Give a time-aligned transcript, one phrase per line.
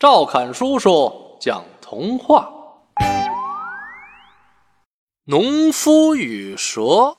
[0.00, 2.50] 赵侃叔叔讲童话：
[5.24, 7.18] 农夫与蛇。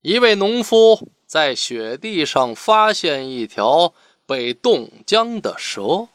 [0.00, 3.94] 一位农夫在雪地上发现一条
[4.26, 6.08] 被冻僵的蛇，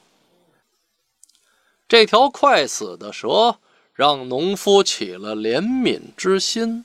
[1.88, 3.59] 这条快死的蛇
[3.94, 6.84] 让农夫起了怜悯之心。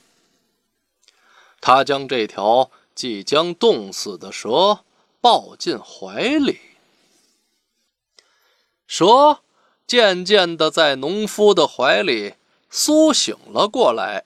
[1.59, 4.79] 他将这条即将冻死的蛇
[5.19, 6.61] 抱进怀里。
[8.95, 9.39] 蛇
[9.87, 12.35] 渐渐地在农夫的怀里
[12.69, 14.25] 苏醒了过来。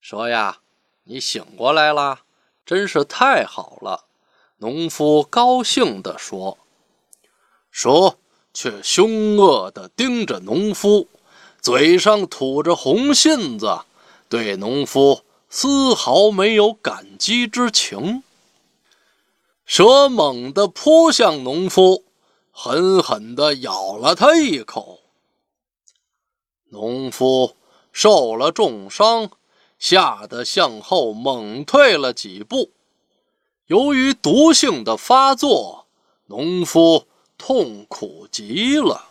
[0.00, 0.60] 蛇呀，
[1.04, 2.22] 你醒过来啦，
[2.64, 4.06] 真是太好了！
[4.60, 6.56] 农夫高兴地说。
[7.70, 8.16] 蛇
[8.54, 11.06] 却凶恶地盯着农夫，
[11.60, 13.80] 嘴上吐着红信子，
[14.30, 15.20] 对农夫
[15.50, 18.22] 丝毫没有感激之情。
[19.66, 22.04] 蛇猛地扑向农夫。
[22.52, 25.00] 狠狠地咬了他一口，
[26.70, 27.56] 农夫
[27.92, 29.30] 受了重伤，
[29.78, 32.70] 吓得向后猛退了几步。
[33.66, 35.86] 由于毒性的发作，
[36.26, 37.06] 农夫
[37.38, 39.06] 痛苦极了。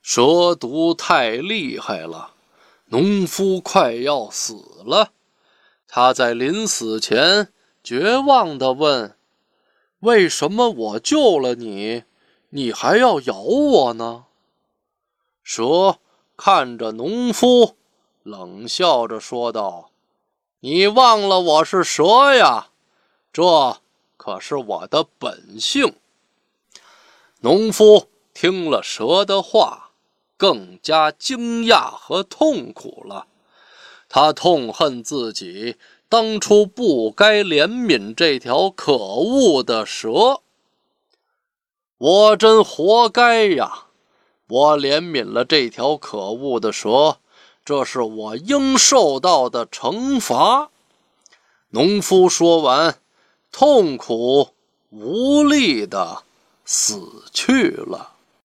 [0.00, 2.32] 蛇毒太厉害了，
[2.86, 4.54] 农夫快要死
[4.84, 5.12] 了。
[5.86, 7.52] 他在临死前
[7.84, 9.16] 绝望地问。
[10.02, 12.02] 为什么我救了你，
[12.48, 14.24] 你还要咬我呢？
[15.44, 16.00] 蛇
[16.36, 17.76] 看着农夫，
[18.24, 19.92] 冷笑着说道
[20.58, 22.70] ：“你忘了我是蛇呀，
[23.32, 23.80] 这
[24.16, 25.94] 可是我的本性。”
[27.38, 29.92] 农夫听了蛇的话，
[30.36, 33.28] 更加惊讶和痛苦了。
[34.08, 35.76] 他痛恨自己。
[36.12, 40.42] 当初不该怜悯这条可恶的蛇，
[41.96, 43.86] 我真活该呀！
[44.46, 47.16] 我怜悯了这条可恶的蛇，
[47.64, 50.70] 这是我应受到的惩罚。
[51.70, 52.98] 农夫说完，
[53.50, 54.50] 痛苦
[54.90, 56.24] 无力的
[56.66, 58.16] 死去了。